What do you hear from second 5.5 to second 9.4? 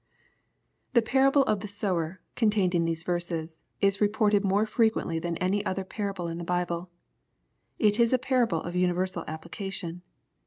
parable in the Bible. It is a parable of universal